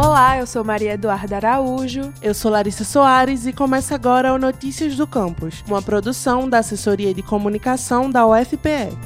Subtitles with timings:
[0.00, 2.14] Olá, eu sou Maria Eduarda Araújo.
[2.22, 7.12] Eu sou Larissa Soares e começa agora o Notícias do Campus, uma produção da Assessoria
[7.12, 8.96] de Comunicação da UFPE.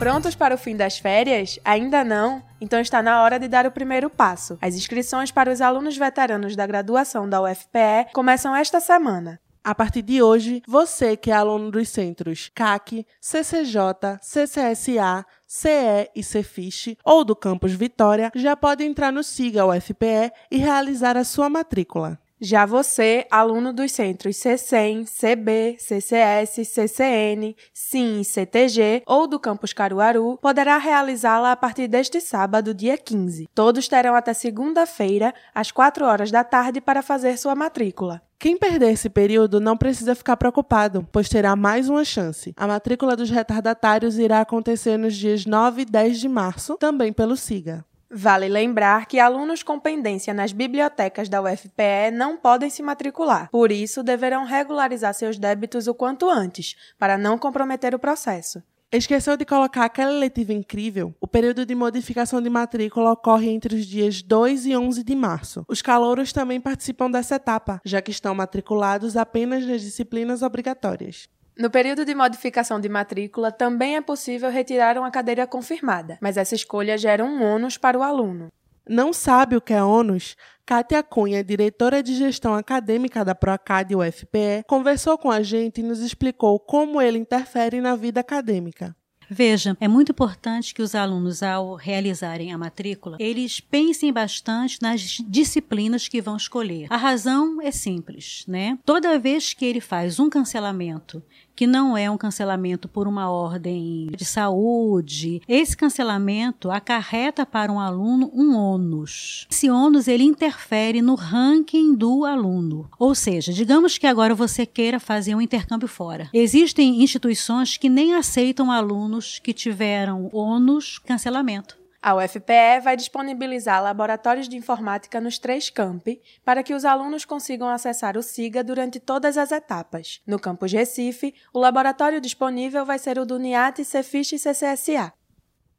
[0.00, 1.60] Prontos para o fim das férias?
[1.64, 2.42] Ainda não?
[2.60, 4.58] Então está na hora de dar o primeiro passo.
[4.60, 9.38] As inscrições para os alunos veteranos da graduação da UFPE começam esta semana.
[9.66, 16.22] A partir de hoje, você que é aluno dos centros CAC, CCJ, CCSA, CE e
[16.22, 21.50] CFISH ou do campus Vitória já pode entrar no Siga UFPE e realizar a sua
[21.50, 22.16] matrícula.
[22.38, 29.72] Já você, aluno dos centros C100, CB, CCS, CCN, SIM e CTG ou do campus
[29.72, 33.48] Caruaru, poderá realizá-la a partir deste sábado, dia 15.
[33.54, 38.20] Todos terão até segunda-feira, às 4 horas da tarde, para fazer sua matrícula.
[38.38, 42.52] Quem perder esse período não precisa ficar preocupado, pois terá mais uma chance.
[42.54, 47.34] A matrícula dos retardatários irá acontecer nos dias 9 e 10 de março, também pelo
[47.34, 47.82] SIGA.
[48.18, 53.70] Vale lembrar que alunos com pendência nas bibliotecas da UFPE não podem se matricular, por
[53.70, 58.62] isso deverão regularizar seus débitos o quanto antes, para não comprometer o processo.
[58.90, 61.14] Esqueceu de colocar aquela letiva incrível?
[61.20, 65.66] O período de modificação de matrícula ocorre entre os dias 2 e 11 de março.
[65.68, 71.28] Os calouros também participam dessa etapa, já que estão matriculados apenas nas disciplinas obrigatórias.
[71.58, 76.54] No período de modificação de matrícula, também é possível retirar uma cadeira confirmada, mas essa
[76.54, 78.52] escolha gera um ônus para o aluno.
[78.86, 80.36] Não sabe o que é ônus?
[80.66, 86.00] Kátia Cunha, diretora de gestão acadêmica da Proacad UFPE, conversou com a gente e nos
[86.00, 88.94] explicou como ele interfere na vida acadêmica.
[89.28, 95.18] Veja, é muito importante que os alunos, ao realizarem a matrícula, eles pensem bastante nas
[95.26, 96.86] disciplinas que vão escolher.
[96.90, 98.78] A razão é simples, né?
[98.84, 101.22] Toda vez que ele faz um cancelamento
[101.56, 105.40] que não é um cancelamento por uma ordem de saúde.
[105.48, 109.46] Esse cancelamento acarreta para um aluno um ônus.
[109.50, 112.90] Esse ônus ele interfere no ranking do aluno.
[112.98, 116.28] Ou seja, digamos que agora você queira fazer um intercâmbio fora.
[116.34, 118.70] Existem instituições que nem aceitam
[119.16, 121.78] alunos que tiveram ônus cancelamento.
[122.02, 127.68] A UFPE vai disponibilizar laboratórios de informática nos três campi para que os alunos consigam
[127.68, 130.20] acessar o SIGA durante todas as etapas.
[130.24, 135.12] No campus Recife, o laboratório disponível vai ser o do NIAT, Cefis e CCSA.